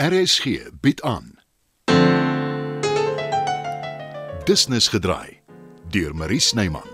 RSG 0.00 0.70
bied 0.80 1.02
aan. 1.02 1.34
Business 4.44 4.88
gedraai 4.88 5.40
deur 5.88 6.14
Marie 6.16 6.40
Snyman. 6.40 6.88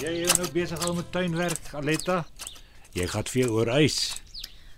Jy 0.00 0.12
is 0.20 0.36
nou 0.36 0.50
besig 0.52 0.84
al 0.84 0.94
met 0.94 1.08
tuinwerk, 1.12 1.72
Aletta. 1.72 2.26
Jy 2.92 3.06
gaan 3.06 3.28
vir 3.30 3.50
oor 3.54 3.70
ys. 3.78 4.20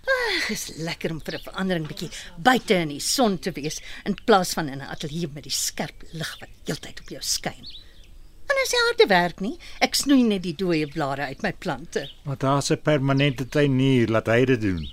Dit 0.02 0.50
is 0.56 0.64
lekker 0.82 1.12
om 1.14 1.20
vir 1.20 1.34
'n 1.38 1.44
verandering 1.44 1.86
bietjie 1.86 2.10
buite 2.36 2.74
in 2.74 2.88
die 2.88 3.00
son 3.00 3.38
te 3.38 3.52
wees 3.52 3.80
in 4.04 4.16
plaas 4.26 4.52
van 4.54 4.68
in 4.68 4.80
'n 4.82 4.90
ateljee 4.94 5.28
met 5.32 5.44
die 5.44 5.50
skerp 5.52 6.02
lig 6.12 6.36
wat 6.40 6.48
heeltyd 6.66 7.00
op 7.00 7.08
jou 7.08 7.22
skyn. 7.22 7.66
En 8.50 8.56
as 8.62 8.72
jy 8.72 8.80
harde 8.88 9.06
werk 9.08 9.40
nie, 9.40 9.58
ek 9.80 9.94
snoei 9.94 10.22
net 10.22 10.42
die 10.42 10.54
dooie 10.54 10.86
blare 10.86 11.22
uit 11.22 11.42
my 11.42 11.52
plante. 11.52 12.10
Maar 12.24 12.38
daar's 12.38 12.70
'n 12.70 12.82
permanente 12.82 13.48
tuinier, 13.48 14.08
laat 14.08 14.26
hy 14.26 14.44
dit 14.44 14.60
doen. 14.60 14.88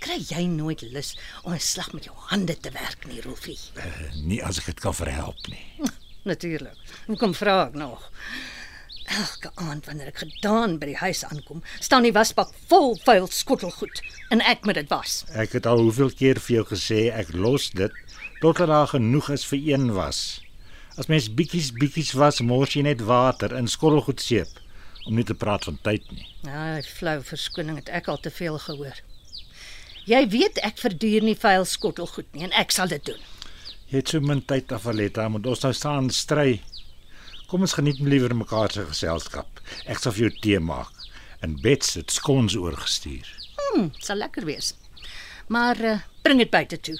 Kry 0.00 0.16
jy 0.16 0.46
nooit 0.46 0.80
lus 0.82 1.18
om 1.44 1.52
'n 1.52 1.60
slag 1.60 1.92
met 1.92 2.04
jou 2.04 2.16
hande 2.16 2.56
te 2.58 2.70
werk 2.70 3.06
nie, 3.06 3.20
Rolfie? 3.20 3.58
Uh, 3.76 4.14
nie 4.14 4.44
as 4.44 4.58
ek 4.58 4.64
dit 4.64 4.80
kan 4.80 4.94
verhelp 4.94 5.46
nie. 5.48 5.90
Natuurlik. 6.24 6.76
Hoekom 7.06 7.34
vra 7.34 7.66
ek 7.66 7.74
nog? 7.74 8.10
Elke 9.10 9.50
aand 9.58 9.88
wanneer 9.88 10.12
ek 10.12 10.20
gedaan 10.22 10.76
by 10.78 10.92
die 10.92 11.00
huis 11.00 11.24
aankom, 11.26 11.64
staan 11.82 12.06
die 12.06 12.14
wasbak 12.14 12.52
vol 12.70 12.94
vuil 13.02 13.26
skottelgoed 13.34 14.02
en 14.30 14.42
ek 14.46 14.62
moet 14.68 14.78
dit 14.78 14.92
was. 14.92 15.24
Ek 15.34 15.56
het 15.58 15.66
al 15.66 15.82
hoeveel 15.82 16.12
keer 16.14 16.38
vir 16.38 16.60
jou 16.60 16.66
gesê 16.68 17.00
ek 17.10 17.32
los 17.34 17.72
dit 17.74 17.96
totdat 18.40 18.70
daar 18.70 18.92
genoeg 18.92 19.32
is 19.34 19.44
vir 19.50 19.66
een 19.72 19.90
was. 19.96 20.40
As 21.00 21.10
mens 21.10 21.26
bietjies 21.34 21.72
bietjies 21.74 22.14
was, 22.18 22.40
mors 22.40 22.76
jy 22.76 22.84
net 22.86 23.02
water 23.08 23.56
in 23.58 23.70
skottelgoed 23.70 24.22
seep 24.22 24.58
om 25.08 25.16
nie 25.16 25.26
te 25.26 25.34
praat 25.34 25.66
van 25.66 25.78
tyd 25.82 26.06
nie. 26.12 26.26
Ja, 26.46 26.76
die 26.78 26.86
flou 26.86 27.18
verskoning 27.24 27.80
het 27.80 27.90
ek 27.90 28.10
al 28.12 28.20
te 28.22 28.30
veel 28.30 28.58
gehoor. 28.62 28.98
Jy 30.08 30.20
weet 30.32 30.60
ek 30.66 30.78
verduur 30.80 31.24
nie 31.26 31.36
vuil 31.38 31.66
skottelgoed 31.68 32.30
nie 32.34 32.46
en 32.46 32.54
ek 32.58 32.74
sal 32.74 32.90
dit 32.92 33.04
doen. 33.10 33.20
Jy 33.90 34.02
het 34.04 34.12
so 34.12 34.22
min 34.22 34.42
tyd 34.46 34.70
af 34.72 34.86
Aletta, 34.86 35.26
moet 35.28 35.46
ons 35.50 35.64
nou 35.66 35.72
staan 35.74 36.10
stry. 36.14 36.60
Kom 37.50 37.64
ons 37.66 37.72
geniet 37.74 37.98
liewer 37.98 38.30
mekaar 38.38 38.70
se 38.70 38.84
geselskap. 38.86 39.58
Ek 39.90 39.98
sal 39.98 40.12
vir 40.14 40.28
jou 40.28 40.34
tee 40.44 40.58
maak 40.62 40.94
en 41.42 41.56
Bets 41.58 41.96
het 41.98 42.12
skons 42.14 42.54
oorgestuur. 42.54 43.26
Hm, 43.58 43.88
sal 43.98 44.20
lekker 44.22 44.46
wees. 44.46 44.68
Maar 45.50 45.80
uh, 45.82 45.96
bring 46.22 46.38
dit 46.38 46.52
buite 46.52 46.78
toe. 46.78 46.94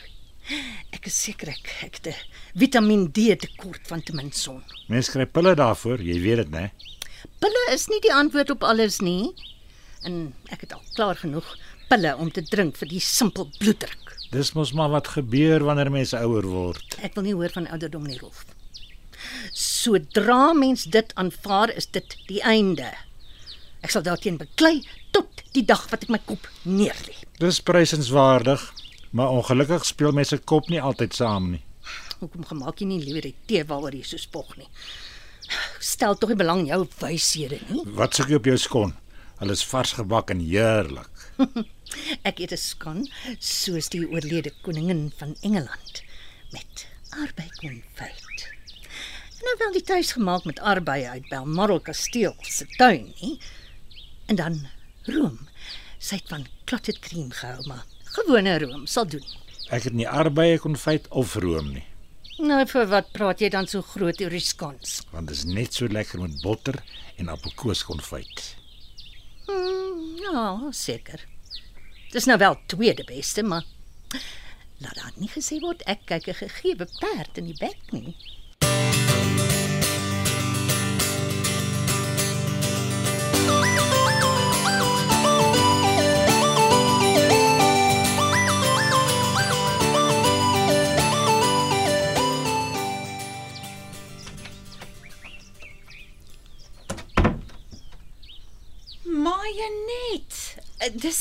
Ek 0.90 1.06
is 1.06 1.20
seker 1.22 1.52
ek 1.52 1.70
ek 1.86 2.00
het 2.00 2.10
'n 2.10 2.58
Vitamiin 2.58 3.06
D 3.14 3.38
tekort 3.38 3.86
van 3.86 4.02
te 4.02 4.12
min 4.12 4.32
son. 4.32 4.64
Mense 4.88 5.14
kry 5.14 5.26
pille 5.26 5.54
daarvoor, 5.54 6.02
jy 6.02 6.18
weet 6.18 6.42
dit, 6.42 6.50
né? 6.50 6.66
Pille 7.38 7.64
is 7.70 7.86
nie 7.86 8.00
die 8.02 8.14
antwoord 8.14 8.50
op 8.50 8.66
alles 8.66 8.98
nie. 9.00 9.30
En 10.02 10.34
ek 10.50 10.66
het 10.66 10.72
al 10.74 10.82
klaar 10.98 11.14
genoeg 11.14 11.46
pille 11.88 12.16
om 12.16 12.30
te 12.30 12.42
drink 12.42 12.74
vir 12.76 12.88
die 12.88 13.00
simpel 13.00 13.46
bloeddruk. 13.60 14.16
Dis 14.34 14.56
mos 14.58 14.72
maar 14.72 14.90
wat 14.90 15.14
gebeur 15.14 15.62
wanneer 15.62 15.94
mense 15.94 16.18
ouer 16.18 16.46
word. 16.46 16.98
Ek 17.06 17.14
wil 17.14 17.22
nie 17.22 17.38
hoor 17.38 17.54
van 17.54 17.70
ouderdom 17.70 18.02
nie, 18.02 18.18
Rolf. 18.18 18.42
Sodra 19.52 20.52
mens 20.52 20.84
dit 20.84 21.14
aanvaar, 21.14 21.70
is 21.76 21.86
dit 21.86 22.16
die 22.28 22.42
einde. 22.42 22.90
Ek 23.80 23.92
sal 23.94 24.04
daarteen 24.04 24.36
beklei 24.40 24.80
tot 25.14 25.42
die 25.56 25.64
dag 25.64 25.86
wat 25.90 26.04
ek 26.04 26.12
my 26.12 26.20
kop 26.24 26.48
neerlê. 26.68 27.16
Dis 27.40 27.62
prysenswaardig, 27.64 28.60
maar 29.16 29.32
ongelukkig 29.34 29.86
speel 29.88 30.12
mense 30.16 30.38
kop 30.44 30.68
nie 30.68 30.80
altyd 30.80 31.16
saam 31.16 31.50
nie. 31.54 31.62
Hoekom 32.20 32.44
gemaak 32.44 32.82
jy 32.82 32.90
nie 32.90 33.00
liewer 33.00 33.24
die 33.24 33.36
tee 33.48 33.64
waaroor 33.64 33.96
jy 33.96 34.04
so 34.04 34.20
spog 34.20 34.52
nie? 34.60 34.68
Stel 35.80 36.18
tog 36.20 36.30
nie 36.30 36.38
belang 36.38 36.66
jou 36.68 36.84
wyshede 37.00 37.58
nie. 37.70 37.84
Wat 37.96 38.14
soek 38.14 38.30
jy 38.30 38.38
op 38.38 38.50
jou 38.50 38.58
skon? 38.60 38.92
Hulle 39.40 39.56
is 39.56 39.64
vars 39.64 39.94
gebak 39.96 40.30
en 40.34 40.42
heerlik. 40.44 41.24
Ek 42.28 42.42
eet 42.44 42.52
'n 42.52 42.60
skon 42.60 43.00
soos 43.40 43.88
die 43.88 44.04
oorlede 44.04 44.52
koningin 44.62 45.08
van 45.16 45.32
Engeland 45.40 46.02
met 46.52 46.86
arbeikonfyt. 47.16 48.59
Nou 49.40 49.54
wel 49.58 49.72
die 49.72 49.82
tuisgemaak 49.82 50.44
met 50.44 50.58
arbei 50.60 51.04
uit 51.06 51.28
Balmoral 51.28 51.80
Kasteel 51.80 52.34
se 52.42 52.66
tuin, 52.76 53.12
nie? 53.20 53.38
En 54.26 54.36
dan 54.36 54.58
room. 55.08 55.38
Sy 55.98 56.14
het 56.20 56.28
van 56.28 56.46
clotted 56.64 56.98
cream 57.04 57.30
gehou, 57.30 57.66
maar 57.66 57.84
gewone 58.16 58.58
room 58.58 58.86
sal 58.86 59.06
doen. 59.06 59.24
Ek 59.70 59.82
het 59.88 59.92
nie 59.94 60.08
arbeye 60.08 60.58
konfyt 60.58 61.08
of 61.10 61.34
room 61.34 61.72
nie, 61.76 61.84
Nou 62.40 62.62
vir 62.66 62.86
wat 62.88 63.10
praat 63.12 63.40
jy 63.44 63.50
dan 63.52 63.66
so 63.68 63.82
groot 63.84 64.20
oor 64.24 64.32
die 64.32 64.40
skons? 64.40 65.02
want 65.12 65.28
dit 65.28 65.36
is 65.36 65.44
net 65.44 65.74
so 65.76 65.86
lekker 65.86 66.20
met 66.22 66.38
botter 66.42 66.78
en 67.20 67.28
appelkoeskonfyt. 67.28 68.56
Hmm, 69.46 70.16
ja, 70.16 70.70
seker. 70.72 71.20
Dis 72.12 72.24
nou 72.24 72.38
wel 72.38 72.56
tweede 72.66 73.04
beste, 73.04 73.42
maar 73.42 73.64
laat 74.80 74.96
daar 74.96 75.12
nie 75.20 75.28
gesê 75.28 75.60
word 75.60 75.82
ek 75.86 76.06
kyk 76.06 76.28
'n 76.28 76.34
gegeewe 76.48 76.86
perd 77.00 77.38
in 77.38 77.44
die 77.52 77.58
bek 77.60 77.92
nie. 77.92 78.16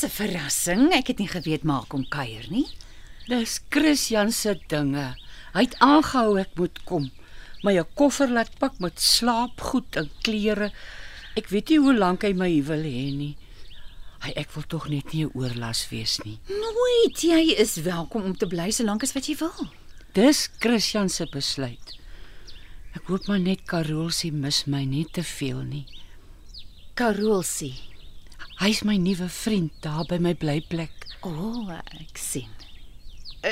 'n 0.04 0.10
verrassing. 0.10 0.92
Ek 0.92 1.08
het 1.08 1.18
nie 1.18 1.28
geweet 1.28 1.64
maak 1.64 1.88
kom 1.88 2.04
kuier 2.08 2.46
nie. 2.50 2.66
Dis 3.28 3.60
Christian 3.68 4.32
se 4.32 4.58
dinge. 4.68 5.14
Hy 5.54 5.62
het 5.66 5.76
aangehou 5.78 6.38
ek 6.40 6.56
moet 6.56 6.84
kom. 6.84 7.10
My 7.62 7.78
'n 7.78 7.86
koffer 7.94 8.28
laat 8.28 8.58
pak 8.58 8.78
met 8.80 9.00
slaapgoed 9.00 9.96
en 9.96 10.10
klere. 10.22 10.72
Ek 11.36 11.48
weet 11.48 11.68
nie 11.68 11.78
hoe 11.78 11.94
lank 11.94 12.22
hy 12.22 12.32
my 12.32 12.62
wil 12.62 12.82
hê 12.82 13.12
nie. 13.14 13.36
Hy 14.20 14.32
ek 14.36 14.50
wil 14.52 14.64
tog 14.68 14.88
net 14.88 15.12
nie 15.12 15.24
'n 15.24 15.32
oorlas 15.34 15.88
wees 15.90 16.18
nie. 16.24 16.38
Nooit. 16.48 17.20
Jy 17.20 17.54
is 17.56 17.76
welkom 17.76 18.22
om 18.22 18.36
te 18.36 18.46
bly 18.46 18.70
solank 18.70 19.02
as 19.02 19.12
wat 19.12 19.26
jy 19.26 19.36
wil. 19.36 19.68
Dis 20.12 20.48
Christian 20.58 21.08
se 21.08 21.26
besluit. 21.26 21.98
Ek 22.94 23.06
hoop 23.06 23.26
maar 23.28 23.38
net 23.38 23.66
Karol 23.66 24.10
se 24.10 24.30
mis 24.30 24.66
my 24.66 24.84
nie 24.84 25.04
te 25.04 25.22
veel 25.22 25.62
nie. 25.62 25.86
Karolsie. 26.94 27.89
Hy's 28.60 28.82
my 28.84 28.96
nuwe 29.00 29.28
vriend 29.32 29.72
daar 29.84 30.04
by 30.08 30.18
my 30.20 30.34
blyplek. 30.36 31.06
O, 31.24 31.30
oh, 31.32 31.70
ek 32.00 32.18
sien. 32.20 32.50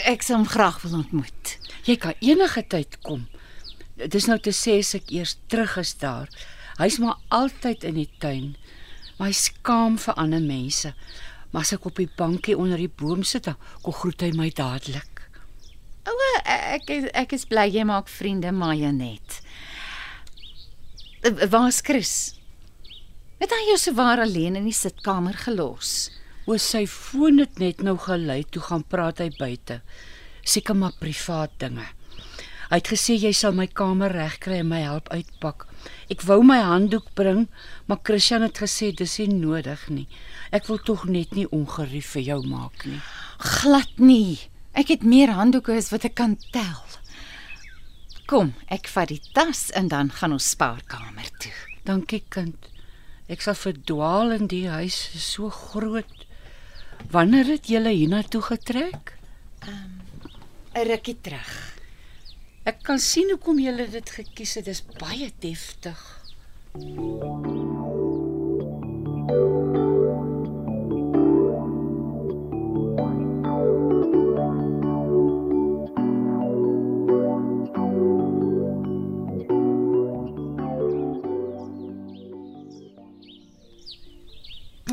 Ek 0.04 0.22
sou 0.24 0.36
hom 0.36 0.48
graag 0.48 0.82
wil 0.84 0.98
ontmoet. 1.00 1.54
Jy 1.88 1.96
kan 2.02 2.16
enige 2.24 2.62
tyd 2.68 2.98
kom. 3.06 3.24
Dis 3.98 4.28
nou 4.28 4.36
te 4.44 4.52
sê 4.54 4.76
as 4.82 4.92
ek 4.98 5.08
eers 5.16 5.36
terug 5.50 5.78
is 5.80 5.94
daar. 6.00 6.28
Hy's 6.78 6.98
maar 7.02 7.16
altyd 7.34 7.86
in 7.88 7.96
die 8.02 8.10
tuin. 8.22 8.52
Maar 9.18 9.32
hy 9.32 9.38
skaam 9.40 9.96
vir 9.98 10.18
ander 10.20 10.44
mense. 10.44 10.92
Maar 11.50 11.64
as 11.64 11.72
ek 11.74 11.88
op 11.88 11.96
die 11.98 12.10
bankie 12.18 12.58
onder 12.60 12.78
die 12.78 12.92
boom 12.92 13.24
sit, 13.24 13.48
dan 13.48 13.56
kom 13.82 13.96
groet 13.96 14.20
hy 14.26 14.30
my 14.36 14.50
dadelik. 14.54 15.24
O, 16.08 16.12
ek 16.44 16.88
is- 16.92 17.10
ek 17.14 17.32
is 17.32 17.44
bly 17.48 17.66
jy 17.72 17.84
maak 17.84 18.08
vriende, 18.08 18.52
Majonet. 18.52 19.40
Eh, 21.24 21.48
Waar's 21.50 21.80
Chris? 21.82 22.34
Het 23.38 23.52
hy 23.54 23.68
jou 23.68 23.76
sowaar 23.78 24.18
alleen 24.18 24.56
in 24.58 24.64
die 24.66 24.74
sitkamer 24.74 25.36
gelos? 25.38 26.08
O, 26.48 26.56
sy 26.58 26.88
foon 26.90 27.38
het 27.38 27.60
net 27.62 27.84
nou 27.86 27.94
gelei 28.02 28.40
toe 28.42 28.62
gaan 28.66 28.82
praat 28.82 29.20
hy 29.22 29.28
buite. 29.36 29.76
Seker 30.42 30.74
maar 30.74 30.96
privaat 30.98 31.52
dinge. 31.62 31.84
Hy 32.68 32.80
het 32.80 32.88
gesê 32.90 33.14
jy 33.14 33.30
sal 33.32 33.54
my 33.54 33.68
kamer 33.70 34.10
regkry 34.12 34.58
en 34.60 34.72
my 34.72 34.80
help 34.82 35.06
uitpak. 35.14 35.68
Ek 36.10 36.24
wou 36.26 36.40
my 36.44 36.58
handdoek 36.66 37.12
bring, 37.16 37.44
maar 37.86 38.00
Christian 38.04 38.42
het 38.42 38.58
gesê 38.58 38.90
dis 38.90 39.14
nie 39.22 39.38
nodig 39.38 39.84
nie. 39.86 40.08
Ek 40.50 40.66
wil 40.66 40.80
tog 40.82 41.04
net 41.06 41.36
nie 41.38 41.46
ongerief 41.54 42.10
vir 42.16 42.24
jou 42.26 42.40
maak 42.48 42.88
nie. 42.90 42.98
Glad 43.38 44.02
nie. 44.02 44.40
Ek 44.74 44.90
het 44.90 45.06
meer 45.06 45.30
handdoeke 45.36 45.76
as 45.78 45.92
wat 45.94 46.08
ek 46.10 46.16
kan 46.18 46.34
tel. 46.50 46.82
Kom, 48.26 48.50
ek 48.66 48.90
vat 48.90 49.14
die 49.14 49.22
tas 49.30 49.68
en 49.78 49.92
dan 49.94 50.10
gaan 50.18 50.34
ons 50.34 50.50
spaarkamer 50.56 51.30
toe. 51.38 51.54
Dankie 51.86 52.24
kind. 52.34 52.66
Ek 53.28 53.44
sal 53.44 53.56
verdwaal 53.60 54.32
in 54.38 54.46
die 54.48 54.66
huis 54.72 55.10
is 55.16 55.26
so 55.34 55.50
groot. 55.52 56.24
Wanneer 57.12 57.52
het 57.54 57.68
julle 57.68 57.92
hiernatoe 57.92 58.42
getrek? 58.42 59.14
'n 59.68 60.86
Rukkie 60.88 61.18
terug. 61.20 61.52
Ek 62.64 62.82
kan 62.82 62.98
sien 62.98 63.30
hoekom 63.32 63.58
julle 63.60 63.88
dit 63.90 64.10
gekies 64.10 64.54
het. 64.54 64.64
Dis 64.64 64.82
baie 65.00 65.32
deftig. 65.40 66.00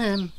Ehm 0.05 0.25
um, 0.27 0.31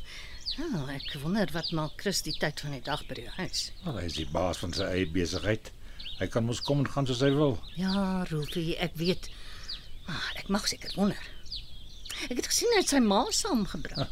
ja, 0.57 0.67
ek 0.95 1.09
wonder 1.21 1.49
wat 1.53 1.71
maak 1.75 1.97
Chris 2.01 2.21
die 2.25 2.33
tyd 2.41 2.61
van 2.63 2.71
die 2.77 2.83
dag 2.85 3.01
by 3.09 3.17
die 3.19 3.29
huis. 3.37 3.65
Wel, 3.83 3.97
hy 3.99 4.05
is 4.09 4.15
die 4.17 4.27
baas 4.31 4.61
van 4.63 4.71
sy 4.73 4.85
eie 4.87 5.07
besigheid. 5.13 5.71
Hy 6.21 6.27
kan 6.33 6.45
mos 6.47 6.61
kom 6.65 6.79
en 6.81 6.87
gaan 6.93 7.05
soos 7.09 7.19
hy 7.25 7.29
wil. 7.35 7.57
Ja, 7.77 8.23
Rolfie, 8.31 8.77
ek 8.81 8.95
weet. 8.97 9.27
Maar 10.07 10.29
ek 10.41 10.47
mag 10.53 10.65
seker 10.71 10.93
wonder. 10.97 11.19
Ek 12.31 12.39
het 12.39 12.47
gesien 12.49 12.71
hy 12.73 12.79
het 12.81 12.89
sy 12.93 13.01
ma 13.03 13.25
saamgebring. 13.29 14.01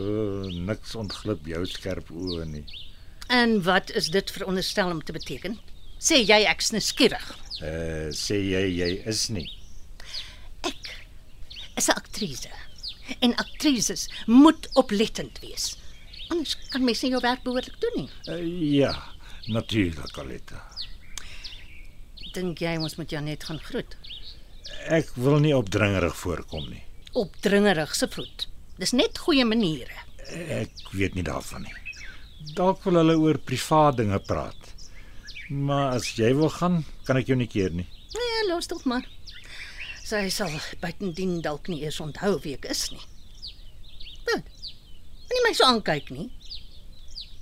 O, 0.00 0.04
oh, 0.08 0.46
niks 0.68 0.94
ontglip 0.96 1.44
jou 1.50 1.60
skerp 1.68 2.08
oë 2.16 2.46
nie. 2.48 2.62
en 3.28 3.58
wat 3.66 3.90
is 4.00 4.06
dit 4.12 4.30
veronderstel 4.32 4.90
om 4.90 5.02
te 5.04 5.12
beteken? 5.12 5.58
Sê 6.00 6.18
jy 6.24 6.38
ek's 6.48 6.70
nuuskierig? 6.72 7.26
Uh 7.60 8.08
sê 8.16 8.38
jy 8.40 8.62
jy 8.78 8.88
is 9.12 9.26
nie. 9.36 9.44
Ek 10.64 10.94
is 11.76 11.88
'n 11.88 11.96
aktrise. 12.00 12.48
En 13.20 13.34
aktrises 13.36 14.08
moet 14.26 14.68
oplettend 14.78 15.38
wees. 15.42 15.76
Anders 16.28 16.56
kan 16.70 16.84
mens 16.84 17.02
nie 17.02 17.10
jou 17.12 17.20
werk 17.22 17.42
behoorlik 17.44 17.80
doen 17.80 17.96
nie. 18.04 18.08
Uh, 18.28 18.38
ja, 18.72 18.92
natuurlik, 19.46 20.18
Aletta. 20.18 20.62
Dink 22.32 22.62
jy 22.64 22.76
ons 22.80 22.96
moet 22.96 23.10
Janet 23.12 23.44
gaan 23.44 23.60
groet? 23.60 23.96
Ek 24.88 25.10
wil 25.20 25.38
nie 25.44 25.52
opdringerig 25.56 26.16
voorkom 26.16 26.70
nie. 26.70 26.82
Opdringerig 27.18 27.92
se 27.94 28.08
voet. 28.08 28.46
Dis 28.80 28.94
net 28.96 29.20
goeie 29.20 29.44
maniere. 29.44 30.06
Ek 30.32 30.94
weet 30.96 31.14
nie 31.18 31.26
daarvan 31.26 31.66
nie. 31.66 31.74
Dalk 32.56 32.80
wil 32.86 32.98
hulle 33.02 33.18
oor 33.20 33.38
privaat 33.38 34.00
dinge 34.00 34.18
praat. 34.26 34.70
Maar 35.52 35.98
as 35.98 36.08
jy 36.16 36.32
wil 36.38 36.48
gaan, 36.50 36.80
kan 37.06 37.20
ek 37.20 37.28
jou 37.28 37.36
nie 37.36 37.50
keer 37.50 37.74
nie. 37.76 37.86
Nee, 38.16 38.46
los 38.48 38.70
tog 38.70 38.86
maar. 38.88 39.04
Sy 40.12 40.26
sal 40.28 40.52
buitendien 40.82 41.38
dalk 41.40 41.70
nie 41.72 41.78
eers 41.86 41.96
onthou 42.04 42.34
wie 42.44 42.52
ek 42.58 42.66
is 42.68 42.82
nie. 42.92 43.00
Wat? 44.26 44.50
Moenie 45.30 45.44
my 45.46 45.52
so 45.56 45.64
aankyk 45.64 46.10
nie. 46.12 46.26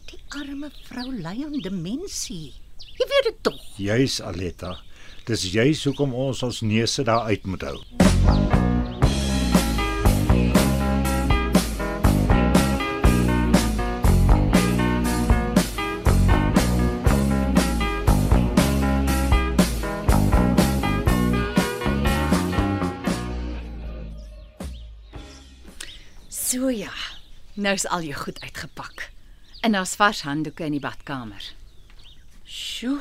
Die 0.07 0.21
arme 0.39 0.71
vrou 0.85 1.09
ly 1.11 1.35
aan 1.49 1.59
demensie. 1.65 2.53
Jy 3.01 3.09
weet 3.11 3.27
dit 3.27 3.43
tog. 3.49 3.59
Juis 3.75 4.21
Aletta. 4.23 4.77
Dis 5.27 5.49
juis 5.51 5.83
hoekom 5.89 6.15
ons 6.29 6.47
ons 6.47 6.63
neuse 6.63 7.03
daar 7.11 7.27
uit 7.27 7.51
moet 7.51 7.67
hou. 7.73 8.10
Nou 27.61 27.75
is 27.77 27.85
al 27.93 28.07
jou 28.09 28.17
goed 28.17 28.39
uitgepak. 28.41 29.11
En 29.61 29.75
daar's 29.77 29.93
vars 30.01 30.23
handdoeke 30.25 30.65
in 30.65 30.79
die 30.79 30.81
badkamer. 30.81 31.45
Sjoe. 32.49 33.01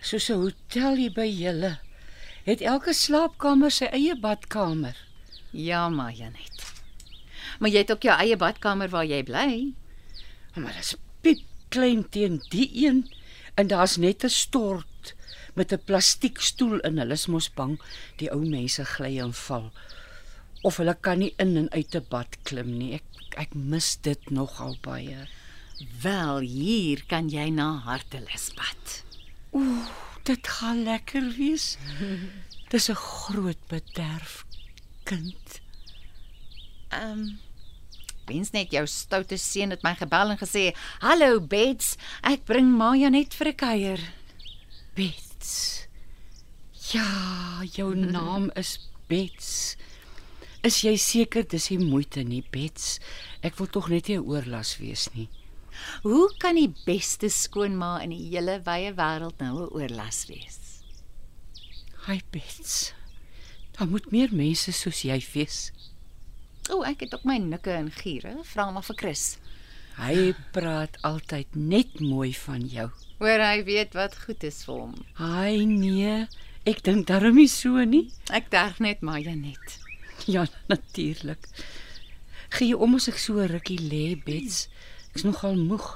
Soos 0.00 0.28
'n 0.30 0.38
hotel 0.42 0.94
hier 0.96 1.12
by 1.12 1.26
julle. 1.26 1.78
Het 2.44 2.60
elke 2.60 2.92
slaapkamer 2.92 3.70
sy 3.70 3.84
eie 3.90 4.14
badkamer. 4.14 4.96
Ja, 5.50 5.88
maar 5.88 6.12
Janet. 6.12 6.62
Maar 7.58 7.70
jy 7.70 7.78
het 7.78 7.90
ook 7.92 8.02
jou 8.02 8.18
eie 8.18 8.36
badkamer 8.36 8.88
waar 8.88 9.04
jy 9.04 9.22
bly. 9.22 9.74
Maar 10.54 10.72
dit 10.72 10.84
is 10.84 10.96
piep 11.20 11.42
klein 11.68 12.08
teen 12.08 12.42
die 12.50 12.70
een 12.86 13.10
en 13.54 13.66
daar's 13.66 13.96
net 13.96 14.24
'n 14.24 14.28
stort 14.28 15.14
met 15.54 15.72
'n 15.72 15.84
plastiekstoel 15.84 16.78
in. 16.80 16.98
Hulle 16.98 17.12
is 17.12 17.26
mos 17.26 17.50
bang 17.50 17.80
die 18.16 18.30
ou 18.30 18.46
mense 18.46 18.84
gly 18.84 19.18
en 19.18 19.32
val. 19.32 19.72
Of 20.62 20.76
hulle 20.76 20.94
kan 21.00 21.18
nie 21.18 21.34
in 21.36 21.56
en 21.56 21.70
uit 21.70 21.94
'n 21.94 22.06
bad 22.08 22.36
klim 22.42 22.78
nie. 22.78 22.94
Ek 22.94 23.09
ek 23.36 23.54
mis 23.54 23.96
dit 24.02 24.30
nogal 24.30 24.76
baie. 24.82 25.28
Wel, 26.02 26.38
hier 26.40 27.04
kan 27.08 27.28
jy 27.28 27.48
na 27.50 27.72
hartelus 27.86 28.50
bad. 28.56 29.02
Ooh, 29.56 29.88
dit 30.24 30.46
gaan 30.46 30.82
lekker 30.84 31.32
wees. 31.36 31.76
Dis 32.70 32.88
'n 32.90 32.94
groot 32.94 33.62
bederf 33.68 34.44
kind. 35.04 35.60
Ehm 36.88 37.10
um, 37.10 37.38
wens 38.26 38.50
net 38.50 38.70
jou 38.70 38.86
stoute 38.86 39.38
seun 39.38 39.70
het 39.74 39.82
my 39.82 39.94
gebel 39.98 40.30
en 40.30 40.38
gesê: 40.38 40.70
"Hallo 41.00 41.40
Bets, 41.40 41.96
ek 42.22 42.44
bring 42.44 42.70
Maja 42.76 43.08
net 43.08 43.34
vir 43.34 43.48
'n 43.48 43.54
kuier." 43.56 44.00
Bets. 44.94 45.86
Ja, 46.92 47.62
jou 47.72 47.94
naam 47.94 48.50
is 48.54 48.90
Bets. 49.08 49.76
Is 50.60 50.82
jy 50.84 50.98
seker 51.00 51.46
dis 51.48 51.70
nie 51.72 51.78
moeite 51.80 52.20
nie, 52.20 52.42
Bets? 52.52 52.98
Ek 53.40 53.56
wil 53.56 53.68
tog 53.72 53.86
net 53.88 54.08
nie 54.08 54.18
'n 54.18 54.26
oorlas 54.28 54.76
wees 54.76 55.08
nie. 55.14 55.28
Hoe 56.04 56.28
kan 56.38 56.54
die 56.56 56.74
beste 56.84 57.30
skoonma 57.32 58.02
in 58.04 58.10
die 58.10 58.28
hele 58.28 58.60
wye 58.66 58.92
wêreld 58.92 59.40
nou 59.40 59.64
'n 59.64 59.72
oorlas 59.72 60.26
wees? 60.28 60.84
Hi 62.06 62.20
Bets. 62.30 62.92
Daar 63.72 63.88
moet 63.88 64.12
meer 64.12 64.28
mense 64.32 64.72
soos 64.72 65.00
jy 65.02 65.18
wees. 65.32 65.72
O, 66.68 66.76
oh, 66.76 66.86
ek 66.86 67.00
het 67.00 67.14
ook 67.14 67.24
my 67.24 67.38
nikke 67.38 67.72
en 67.72 67.90
giere. 67.90 68.44
Vra 68.44 68.70
maar 68.70 68.84
vir 68.84 68.96
Chris. 68.96 69.38
Hy 69.96 70.34
praat 70.52 71.00
altyd 71.02 71.56
net 71.56 72.00
mooi 72.00 72.34
van 72.34 72.68
jou. 72.68 72.90
Hoor 73.18 73.40
hy 73.40 73.64
weet 73.64 73.94
wat 73.94 74.14
goed 74.26 74.44
is 74.44 74.64
vir 74.64 74.74
hom. 74.74 74.94
Hy 75.16 75.64
nee, 75.64 76.26
ek 76.66 76.82
dink 76.82 77.06
darm 77.06 77.36
nie 77.36 77.48
so 77.48 77.80
nie. 77.84 78.10
Ek 78.28 78.50
terg 78.50 78.78
net 78.78 79.00
Maja 79.00 79.34
net. 79.34 79.79
Ja, 80.34 80.46
natuurlik. 80.68 81.48
Gee 82.50 82.72
jy 82.72 82.78
om 82.82 82.96
as 82.98 83.08
ek 83.08 83.18
so 83.18 83.40
rukkie 83.46 83.78
lê, 83.78 84.16
Bets? 84.24 84.68
Ek's 85.14 85.24
nogal 85.26 85.56
moeg. 85.58 85.86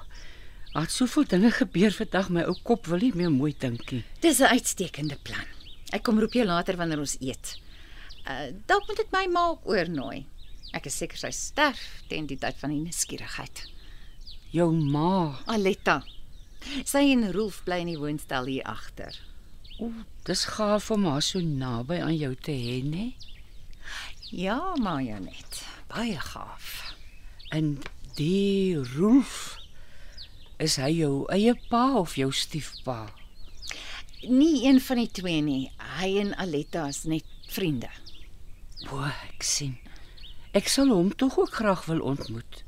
Daar 0.75 0.87
het 0.87 0.95
soveel 0.95 1.27
dinge 1.31 1.51
gebeur 1.55 1.95
vandag, 1.95 2.31
my 2.35 2.45
ou 2.51 2.55
kop 2.67 2.89
wil 2.91 3.03
nie 3.03 3.13
meer 3.15 3.31
mooi 3.31 3.53
dink 3.59 3.91
nie. 3.93 4.05
Dis 4.21 4.41
'n 4.41 4.55
uitstekende 4.55 5.19
plan. 5.23 5.47
Ek 5.93 6.03
kom 6.03 6.19
roep 6.19 6.33
jou 6.35 6.45
later 6.45 6.77
wanneer 6.77 6.99
ons 6.99 7.17
eet. 7.21 7.59
Uh 8.27 8.51
dalk 8.67 8.89
moet 8.89 9.01
ek 9.01 9.13
my 9.13 9.27
ma 9.27 9.49
ook 9.49 9.67
oornooi. 9.67 10.27
Ek 10.73 10.87
is 10.87 10.97
seker 10.99 11.17
sy 11.17 11.31
sterf 11.31 12.03
teen 12.09 12.27
die 12.27 12.39
tyd 12.39 12.57
van 12.59 12.71
die 12.71 12.81
nuuskierigheid. 12.81 13.67
Jou 14.51 14.73
ma. 14.73 15.39
Aletta. 15.47 16.03
Sy 16.85 17.11
en 17.13 17.33
Rolf 17.33 17.63
bly 17.65 17.83
in 17.85 17.93
die 17.93 17.99
woonstel 17.99 18.45
hier 18.47 18.67
agter. 18.67 19.15
O, 19.79 19.91
dis 20.25 20.45
gaaf 20.45 20.91
om 20.91 21.05
haar 21.05 21.23
so 21.23 21.41
naby 21.41 22.01
aan 22.01 22.17
jou 22.17 22.35
te 22.35 22.53
hê, 22.53 22.83
né? 22.83 23.13
Ja, 24.31 24.75
Maja 24.81 25.19
net. 25.19 25.63
Baie 25.89 26.21
gaaf. 26.21 26.95
En 27.49 27.79
die 28.17 28.77
Rolf 28.97 29.59
is 30.63 30.77
hy 30.81 30.91
jou 31.01 31.25
eie 31.35 31.55
pa 31.69 31.99
of 32.01 32.17
jou 32.19 32.31
stiefpa? 32.33 33.09
Nie 34.25 34.65
een 34.65 34.81
van 34.81 35.03
die 35.03 35.11
twee 35.11 35.43
nie. 35.45 35.65
Hy 35.99 36.15
en 36.23 36.33
Aletta 36.41 36.87
is 36.89 37.05
net 37.05 37.27
vriende. 37.53 37.91
O, 38.91 39.03
ek 39.05 39.45
sien. 39.45 39.77
Ek 40.55 40.71
sal 40.71 40.93
hom 40.95 41.11
tog 41.19 41.37
ook 41.39 41.55
graag 41.61 41.85
wil 41.91 42.01
ontmoet. 42.15 42.63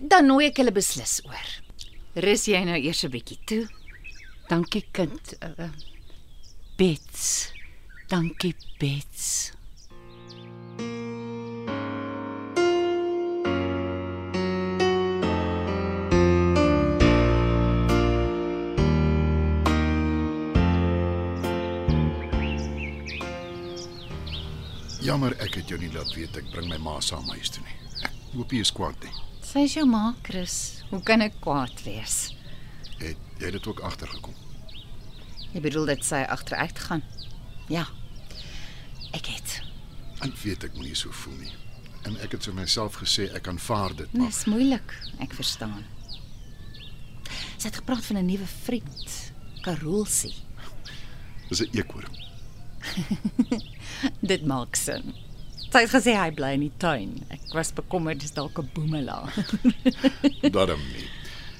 Dan 0.00 0.28
nooi 0.28 0.48
ek 0.48 0.60
hulle 0.60 0.74
beslis 0.74 1.20
oor. 1.28 1.52
Rus 2.18 2.48
jy 2.50 2.64
nou 2.64 2.76
eers 2.76 3.04
'n 3.04 3.12
bietjie 3.12 3.38
toe? 3.46 3.64
Dankie 4.48 4.84
kind. 4.92 5.34
Uh, 5.44 5.70
Bets. 6.76 7.52
Dankie 8.08 8.56
Bets. 8.80 9.57
Jammer 25.08 25.32
ek 25.40 25.54
het 25.56 25.70
jou 25.72 25.78
nie 25.80 25.88
laat 25.94 26.10
weet 26.16 26.36
ek 26.36 26.50
bring 26.52 26.68
my 26.68 26.76
ma 26.84 26.98
saam 27.04 27.28
huis 27.32 27.48
toe 27.54 27.62
nie. 27.64 27.76
Ek 28.04 28.16
hoop 28.34 28.50
jy 28.52 28.60
is 28.64 28.72
kwaad 28.76 28.98
nie. 29.06 29.14
Sy 29.48 29.62
is 29.64 29.76
jou 29.78 29.86
ma, 29.88 30.10
Chris. 30.26 30.56
Hoe 30.90 31.00
kan 31.06 31.24
ek 31.24 31.38
kwaad 31.44 31.80
wees? 31.86 32.16
Het 33.00 33.40
jy 33.40 33.52
dit 33.54 33.68
ook 33.70 33.80
agtergekom? 33.88 34.34
Jy 35.54 35.62
bedoel 35.64 35.88
dit 35.94 36.04
sy 36.04 36.20
agteruit 36.28 36.82
gaan? 36.88 37.04
Ja. 37.72 37.86
Ek 39.16 39.30
het. 39.32 39.54
En 40.20 40.34
weet 40.42 40.66
ek 40.68 40.76
moenie 40.76 40.98
so 40.98 41.14
voel 41.24 41.38
nie. 41.40 41.54
En 42.04 42.18
ek 42.24 42.36
het 42.36 42.44
vir 42.50 42.58
myself 42.60 43.00
gesê 43.00 43.30
ek 43.36 43.48
aanvaar 43.48 43.94
dit, 43.96 44.12
maar 44.12 44.28
Dis 44.28 44.44
moeilik, 44.50 44.92
ek 45.24 45.32
verstaan. 45.38 45.86
Sy 47.58 47.70
het 47.70 47.80
gepraat 47.80 48.04
van 48.04 48.18
'n 48.20 48.26
nuwe 48.26 48.46
vriend, 48.46 49.32
Karolsie. 49.64 50.34
dis 51.48 51.60
'n 51.64 51.70
eekhoorn. 51.72 52.12
Dit 54.30 54.44
maak 54.46 54.76
sin. 54.76 55.14
Sy 55.68 55.82
het 55.84 55.92
gesê 55.92 56.14
hy 56.16 56.30
bly 56.32 56.54
in 56.56 56.64
die 56.64 56.74
tuin. 56.80 57.10
Ek 57.34 57.52
was 57.56 57.72
bekommerd 57.76 58.22
dis 58.22 58.32
dalk 58.36 58.58
'n 58.58 58.70
boemelaar. 58.74 59.34
Daarom 60.56 60.80
nie. 60.94 61.08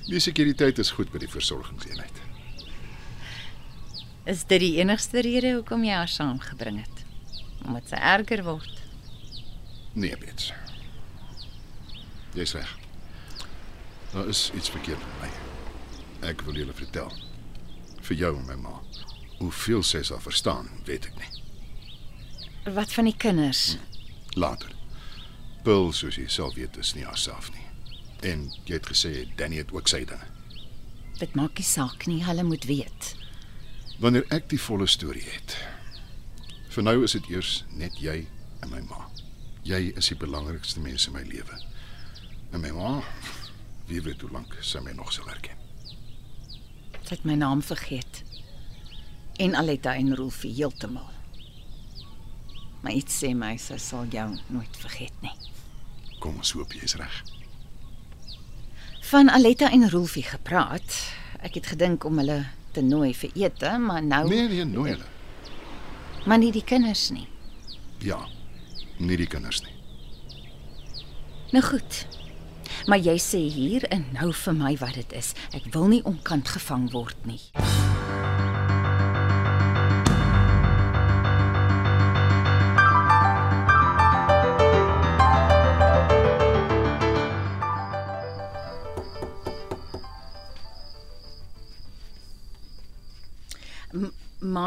Die 0.08 0.20
sekuriteit 0.20 0.78
is 0.78 0.94
goed 0.97 1.12
by 1.12 1.20
die 1.20 1.28
versorgingseenheid. 1.28 2.23
Is 4.28 4.44
dit 4.49 4.61
die 4.61 4.76
enigste 4.80 5.20
rede 5.25 5.54
hoekom 5.56 5.85
jy 5.85 5.92
haar 5.92 6.08
saamgebring 6.08 6.80
het? 6.80 7.04
Omdat 7.66 7.88
sy 7.92 8.00
erger 8.00 8.44
word. 8.44 8.82
Nee, 9.92 10.16
Bets. 10.16 10.52
Jy's 12.37 12.52
reg. 12.56 12.73
Daar 14.12 14.28
is 14.28 14.50
iets 14.56 14.70
verkeerd 14.70 15.00
met 15.04 15.20
my. 15.23 15.30
Ek 16.28 16.44
wil 16.47 16.61
julle 16.61 16.76
vertel. 16.76 17.12
Vir 18.08 18.16
jou 18.16 18.32
en 18.37 18.47
my 18.49 18.56
ma. 18.62 18.75
Hoeveel 19.38 19.83
sy 19.87 20.02
sal 20.02 20.21
verstaan, 20.21 20.71
weet 20.85 21.07
ek 21.11 21.21
nie. 21.21 22.73
Wat 22.75 22.92
van 22.92 23.07
die 23.09 23.16
kinders? 23.16 23.76
Later. 24.35 24.73
Bill, 25.64 25.92
soos 25.92 26.18
jy 26.18 26.26
self 26.30 26.57
weet, 26.59 26.76
is 26.76 26.95
nie 26.97 27.07
haarself 27.07 27.50
nie. 27.54 27.64
En 28.26 28.49
jy 28.66 28.78
het 28.78 28.90
gesê 28.90 29.12
Danny 29.38 29.61
het 29.62 29.73
ook 29.75 29.88
sy 29.88 30.02
dinge. 30.09 30.26
Dit 31.18 31.35
maak 31.38 31.59
nie 31.59 31.66
saak 31.66 32.07
nie, 32.07 32.21
hulle 32.26 32.45
moet 32.47 32.66
weet. 32.68 33.14
Wanneer 34.02 34.26
ek 34.35 34.50
die 34.52 34.61
volle 34.62 34.87
storie 34.87 35.26
het. 35.26 35.57
Vir 36.75 36.87
nou 36.87 37.00
is 37.07 37.16
dit 37.16 37.30
eers 37.33 37.64
net 37.75 37.97
jy 37.99 38.21
en 38.62 38.71
my 38.71 38.83
ma. 38.87 39.07
Jy 39.66 39.88
is 39.99 40.11
die 40.12 40.18
belangrikste 40.18 40.83
mens 40.83 41.09
in 41.09 41.16
my 41.16 41.25
lewe. 41.26 41.59
En 42.54 42.62
my 42.62 42.71
ma, 42.75 42.92
wie 43.90 44.02
weet 44.04 44.23
hoe 44.23 44.30
lank 44.33 44.54
sy 44.62 44.83
my 44.85 44.95
nog 44.97 45.11
sal 45.12 45.26
herken. 45.30 45.59
Sy 47.02 47.16
het 47.16 47.26
my 47.26 47.38
naam 47.40 47.62
vergeet. 47.64 48.23
En 49.38 49.54
Aletta 49.54 49.95
en 49.95 50.14
Rolfie 50.16 50.52
heeltemal. 50.54 51.11
Maar 52.83 52.92
iets 52.95 53.18
sê 53.23 53.33
my 53.35 53.57
sy 53.59 53.76
sal 53.83 54.07
jou 54.11 54.26
nooit 54.54 54.76
vergeet 54.83 55.14
nie. 55.23 55.35
Kom 56.23 56.38
ons 56.40 56.52
hoop 56.57 56.73
jy 56.75 56.83
is 56.87 56.97
reg. 56.99 57.16
Van 59.11 59.30
Aletta 59.30 59.71
en 59.73 59.87
Rolfie 59.90 60.26
gepraat. 60.26 60.99
Ek 61.42 61.54
het 61.61 61.71
gedink 61.75 62.04
om 62.04 62.18
hulle 62.18 62.40
te 62.75 62.83
nooi 62.83 63.12
vir 63.16 63.30
ete, 63.38 63.71
maar 63.78 64.02
nou 64.02 64.25
Nee, 64.28 64.49
nee, 64.50 64.64
nooi 64.66 64.90
hulle. 64.92 65.07
maar 66.26 66.38
nie 66.38 66.52
die 66.52 66.64
kinders 66.64 67.11
nie. 67.11 67.26
Ja. 68.04 68.18
Nie 68.99 69.16
die 69.16 69.26
kinders 69.26 69.62
nie. 69.62 69.75
Nou 71.52 71.62
goed. 71.64 72.07
Maar 72.87 72.99
jy 72.99 73.14
sê 73.23 73.38
hier 73.50 73.85
en 73.95 74.04
nou 74.12 74.33
vir 74.35 74.54
my 74.54 74.75
wat 74.76 74.95
dit 74.99 75.12
is. 75.12 75.33
Ek 75.54 75.71
wil 75.73 75.87
nie 75.88 76.02
onkant 76.04 76.49
gevang 76.49 76.90
word 76.92 77.16
nie. 77.26 77.40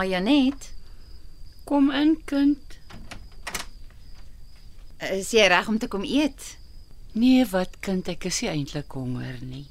Maya 0.02 0.18
net, 0.20 0.72
Kom 1.70 1.92
in, 1.94 2.16
kind. 2.26 2.78
is 5.14 5.30
jy 5.30 5.44
reg 5.52 5.68
om 5.70 5.76
te 5.78 5.86
kom 5.94 6.02
eet? 6.02 6.56
Nee, 7.14 7.44
wat 7.52 7.76
kind, 7.86 8.08
ek 8.10 8.26
is 8.26 8.40
nie 8.42 8.50
eintlik 8.50 8.96
honger 8.98 9.36
nie. 9.46 9.68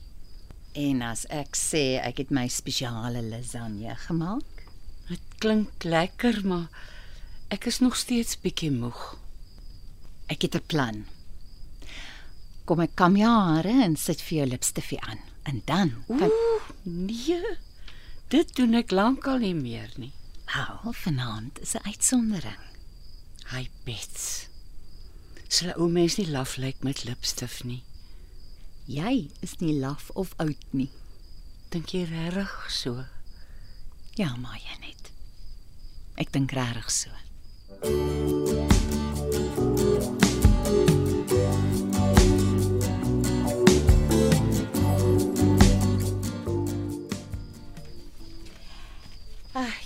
En 0.79 1.03
as 1.03 1.25
ek 1.35 1.59
sê 1.59 1.99
ek 1.99 2.21
het 2.23 2.31
my 2.31 2.45
spesiale 2.47 3.25
lasagne 3.27 3.97
gemaak? 4.05 4.63
Dit 5.09 5.35
klink 5.43 5.83
lekker, 5.83 6.39
maar 6.47 6.69
ek 7.51 7.67
is 7.67 7.81
nog 7.83 7.99
steeds 7.99 8.39
bietjie 8.39 8.71
moeg. 8.71 9.01
Ek 10.31 10.47
het 10.47 10.55
'n 10.55 10.67
plan. 10.71 11.03
Kom 12.67 12.79
ek 12.87 12.95
kam 12.95 13.17
jou 13.17 13.35
hare 13.35 13.83
en 13.83 13.97
sit 13.97 14.23
vir 14.23 14.39
jou 14.39 14.47
lipstifie 14.55 15.01
aan. 15.03 15.19
En 15.43 15.63
dan 15.67 15.91
kan 16.07 16.31
Ooh, 16.31 16.71
nee. 16.87 17.43
Dit 18.29 18.55
doen 18.55 18.75
ek 18.75 18.93
lankal 18.95 19.39
nie 19.39 19.55
meer 19.55 19.91
nie. 19.97 20.13
Wel, 20.55 20.93
vanaand 20.93 21.61
is 21.61 21.75
'n 21.75 21.87
uitsondering. 21.87 22.65
Hy 23.51 23.71
bets. 23.85 24.49
Sal 25.49 25.75
ou 25.75 25.89
mens 25.89 26.17
nie 26.17 26.31
laf 26.31 26.57
lyk 26.57 26.83
met 26.83 27.05
lipstif 27.05 27.63
nie. 27.65 27.83
Jy 28.85 29.31
is 29.41 29.57
nie 29.59 29.79
laf 29.79 30.11
of 30.11 30.33
oud 30.37 30.65
nie. 30.71 30.91
Dink 31.69 31.89
jy 31.89 32.05
regtig 32.05 32.71
so? 32.71 33.05
Ja, 34.15 34.37
maar 34.37 34.59
jy 34.59 34.79
net. 34.87 35.11
Ek 36.15 36.33
dink 36.33 36.51
regtig 36.51 36.91
so. 36.91 37.11
Ah, 37.83 38.20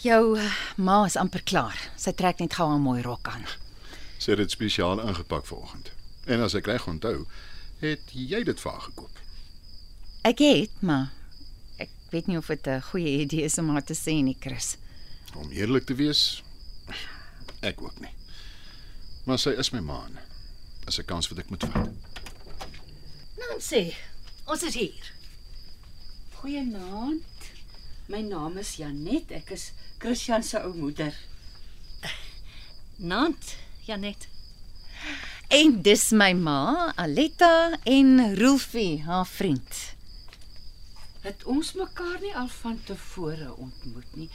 jou 0.04 0.37
uh, 0.38 0.52
ma 0.76 1.04
is 1.08 1.16
amper 1.16 1.42
klaar. 1.42 1.78
Sy 1.96 2.12
trek 2.12 2.40
net 2.40 2.54
gou 2.54 2.68
'n 2.75 2.80
mooi 2.80 3.02
rok 3.02 3.28
aan. 3.28 3.44
Sy 4.18 4.30
het 4.30 4.38
dit 4.38 4.50
spesiaal 4.50 5.00
ingepak 5.00 5.46
vanoggend. 5.46 5.92
En 6.26 6.40
as 6.40 6.54
ek 6.54 6.66
reg 6.66 6.87
onthou, 6.87 7.26
het 7.80 8.12
jy 8.12 8.44
dit 8.44 8.61
vir 8.61 8.73
haar 8.73 8.80
gekoop. 8.80 9.18
Ek 10.25 10.38
het, 10.38 10.73
maar 10.80 11.12
ek 11.78 11.90
weet 12.11 12.26
nie 12.26 12.38
of 12.38 12.46
dit 12.46 12.66
'n 12.66 12.80
goeie 12.80 13.20
idee 13.25 13.44
is 13.44 13.58
om 13.58 13.68
haar 13.68 13.84
te 13.84 13.94
sê 13.94 14.23
nie, 14.23 14.37
Chris. 14.40 14.76
Om 15.34 15.50
eerlik 15.50 15.84
te 15.84 15.94
wees, 15.94 16.42
ek 17.61 17.82
ook 17.82 18.00
nie. 18.00 18.14
Maar 19.25 19.38
sy 19.38 19.50
is 19.50 19.73
my 19.73 19.80
ma. 19.80 20.08
Is 20.87 20.99
'n 20.99 21.04
kans 21.04 21.28
wat 21.28 21.38
ek 21.38 21.50
moet 21.50 21.64
vat. 21.64 21.90
Nancy, 23.37 23.94
ons 24.46 24.62
is 24.62 24.75
hier. 24.75 25.12
Goeienaand. 26.34 27.34
My 28.06 28.20
naam 28.20 28.58
is 28.61 28.76
Janet. 28.76 29.30
Ek 29.32 29.50
is 29.56 29.70
Christian 29.99 30.42
se 30.44 30.61
ou 30.61 30.75
moeder. 30.76 31.14
Nant, 33.11 33.56
Janet. 33.87 34.28
En 35.49 35.78
dis 35.82 36.11
my 36.12 36.32
ma, 36.37 36.92
Aletta 37.00 37.78
en 37.88 38.34
Rolfie, 38.37 39.02
haar 39.06 39.26
vriend. 39.26 39.80
Het 41.25 41.44
ons 41.49 41.73
mekaar 41.80 42.18
nie 42.20 42.34
al 42.37 42.50
van 42.58 42.76
tevore 42.84 43.49
ontmoet 43.56 44.16
nie. 44.20 44.28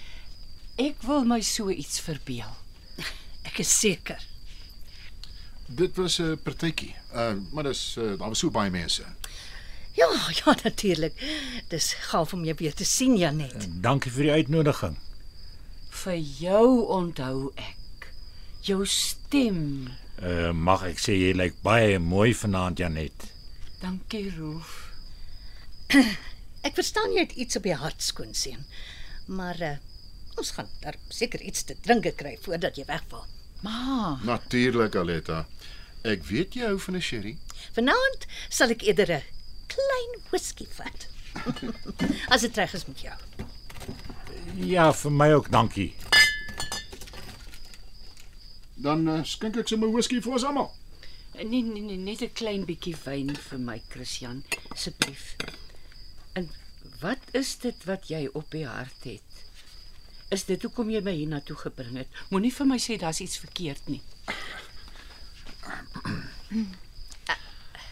Ek 0.82 1.04
wil 1.06 1.28
my 1.30 1.42
so 1.46 1.70
iets 1.70 2.02
verbeel. 2.02 2.50
Ek 3.50 3.62
is 3.62 3.74
seker. 3.78 4.22
Dit 5.70 6.00
was 6.02 6.18
'n 6.18 6.40
partytjie. 6.42 6.96
Uh 7.14 7.38
maar 7.54 7.70
dis 7.70 7.96
uh, 7.98 8.18
daar 8.18 8.34
was 8.34 8.42
so 8.42 8.50
baie 8.50 8.74
mense. 8.74 9.06
Ja, 10.00 10.10
ja 10.40 10.56
natuurlik. 10.64 11.14
Dis 11.68 11.94
gaaf 11.94 12.34
om 12.34 12.46
jou 12.48 12.56
weer 12.60 12.74
te 12.74 12.86
sien, 12.86 13.18
Janet. 13.20 13.68
Dankie 13.84 14.12
vir 14.16 14.30
die 14.30 14.36
uitnodiging. 14.40 14.96
Vir 16.04 16.20
jou 16.40 16.86
onthou 16.96 17.50
ek 17.60 18.08
jou 18.68 18.86
stem. 18.88 19.90
Uh 20.24 20.52
mag 20.56 20.86
ek 20.88 21.02
sê 21.04 21.16
jy 21.18 21.34
lyk 21.36 21.60
baie 21.66 22.00
mooi 22.00 22.32
vanaand 22.36 22.80
Janet. 22.80 23.28
Dankie 23.82 24.28
Rolf. 24.38 24.78
Ek 26.68 26.76
verstaan 26.76 27.14
jy 27.16 27.24
het 27.24 27.36
iets 27.40 27.56
op 27.56 27.64
jou 27.70 27.78
hart 27.80 28.04
skoonseun. 28.04 28.66
Maar 29.32 29.62
uh, 29.64 29.70
ons 30.36 30.52
gaan 30.58 30.68
daar 30.84 30.98
seker 31.08 31.40
iets 31.42 31.64
te 31.64 31.78
drinke 31.80 32.12
kry 32.20 32.34
voordat 32.44 32.76
jy 32.76 32.84
wegval. 32.90 33.24
Ma, 33.64 34.18
Natuurlik, 34.28 34.98
Aletta. 35.00 35.46
Ek 36.04 36.28
weet 36.28 36.60
jy 36.60 36.68
hou 36.68 36.76
van 36.84 37.00
'n 37.00 37.06
sherry. 37.08 37.38
Vanaand 37.78 38.28
sal 38.50 38.76
ek 38.76 38.84
eerder 38.84 39.16
'n 39.22 39.39
klein 39.74 40.18
whisky 40.30 40.68
vat. 40.78 41.08
As 42.34 42.42
dit 42.46 42.58
reg 42.58 42.74
is 42.74 42.86
met 42.90 43.06
jou. 43.08 43.18
Ja, 44.66 44.90
vir 44.94 45.12
my 45.12 45.32
ook 45.38 45.52
dankie. 45.54 45.94
Dan 48.80 49.08
uh, 49.08 49.22
skink 49.28 49.60
ek 49.60 49.72
sommer 49.72 49.92
whisky 49.94 50.22
vir 50.24 50.38
ons 50.38 50.48
almal. 50.48 50.72
Nee 51.40 51.62
nee 51.64 51.82
nee, 51.82 51.98
net 51.98 52.22
'n 52.26 52.34
klein 52.36 52.66
bietjie 52.68 52.96
wyn 53.06 53.36
vir 53.36 53.60
my 53.60 53.78
Christian, 53.94 54.44
asseblief. 54.76 55.36
En 56.34 56.50
wat 57.02 57.32
is 57.32 57.58
dit 57.64 57.86
wat 57.88 58.10
jy 58.12 58.28
op 58.34 58.52
die 58.52 58.66
hart 58.68 59.04
het? 59.08 59.44
Is 60.30 60.44
dit 60.46 60.62
hoekom 60.62 60.90
jy 60.94 61.02
my 61.02 61.14
hiernatoe 61.16 61.56
gebring 61.58 61.96
het? 61.98 62.20
Moenie 62.30 62.54
vir 62.54 62.68
my 62.70 62.78
sê 62.78 62.98
daar's 63.02 63.22
iets 63.24 63.40
verkeerd 63.42 63.88
nie. 63.88 64.02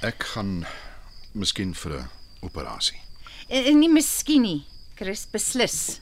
Ek 0.06 0.28
gaan 0.34 0.66
miskien 1.38 1.74
vir 1.76 1.92
'n 2.00 2.10
operasie. 2.42 3.00
en, 3.50 3.64
en 3.66 3.80
nie 3.80 3.90
miskien 3.90 4.42
nie. 4.42 4.66
Chris 4.96 5.26
beslis. 5.32 6.00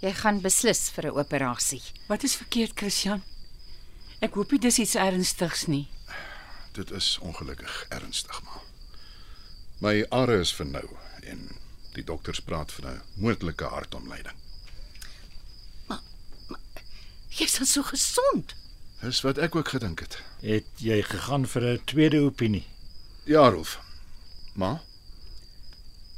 Jy 0.00 0.12
gaan 0.12 0.40
beslis 0.40 0.90
vir 0.90 1.06
'n 1.06 1.18
operasie. 1.18 1.82
Wat 2.08 2.22
is 2.22 2.36
verkeerd, 2.36 2.72
Christian? 2.74 3.22
Ek 4.20 4.34
hoop 4.34 4.50
nie 4.52 4.60
dis 4.60 4.78
iets 4.78 4.94
ernstigs 4.94 5.66
nie. 5.66 5.88
Dit 6.72 6.90
is 6.90 7.18
ongelukkig 7.20 7.86
ernstig, 7.88 8.42
maar 8.44 8.62
my 9.80 10.06
are 10.10 10.40
is 10.40 10.52
vernou 10.54 10.88
en 11.22 11.48
die 11.94 12.04
dokters 12.04 12.40
praat 12.40 12.72
van 12.72 12.86
'n 12.90 13.02
moontlike 13.14 13.64
hartomleiding. 13.64 14.34
Jy's 17.28 17.58
dan 17.58 17.66
so 17.66 17.82
gesond. 17.82 18.54
Dis 19.02 19.20
wat 19.20 19.38
ek 19.38 19.54
ook 19.56 19.68
gedink 19.68 20.00
het. 20.00 20.22
Het 20.40 20.64
jy 20.80 21.02
gegaan 21.02 21.46
vir 21.46 21.62
'n 21.62 21.84
tweede 21.84 22.20
opinie? 22.20 22.64
Ja, 23.24 23.48
Rolf. 23.50 23.78
Maar 24.56 24.80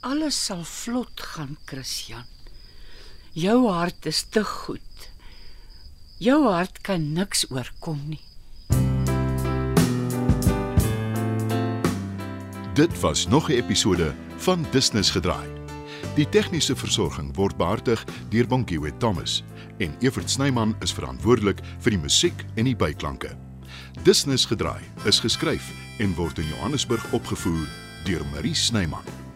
Alles 0.01 0.45
sal 0.45 0.63
vlot 0.65 1.21
gaan, 1.21 1.57
Christian. 1.67 2.25
Jou 3.35 3.67
hart 3.67 4.07
is 4.07 4.23
te 4.31 4.45
goed. 4.45 5.09
Jou 6.23 6.45
hart 6.47 6.79
kan 6.87 7.13
niks 7.13 7.45
oorkom 7.51 7.99
nie. 8.07 8.23
Dit 12.75 13.01
was 13.01 13.27
nog 13.27 13.51
'n 13.51 13.53
episode 13.53 14.15
van 14.37 14.67
Business 14.71 15.11
gedraai. 15.11 15.49
Die 16.15 16.29
tegniese 16.29 16.77
versorging 16.77 17.35
word 17.35 17.57
behartig 17.57 18.05
deur 18.31 18.47
Bongiwe 18.47 18.97
Thomas 18.97 19.43
en 19.79 19.97
Evert 20.01 20.31
Snyman 20.31 20.77
is 20.81 20.93
verantwoordelik 20.93 21.61
vir 21.79 21.91
die 21.91 22.01
musiek 22.01 22.45
en 22.55 22.65
die 22.65 22.77
byklanke. 22.77 23.37
Business 24.03 24.45
gedraai 24.45 24.83
is 25.05 25.21
geskryf 25.21 25.71
en 25.99 26.15
word 26.15 26.39
in 26.39 26.49
Johannesburg 26.49 27.13
opgevoer 27.13 27.88
deur 28.05 28.25
Marie 28.33 28.55
Snyman. 28.55 29.28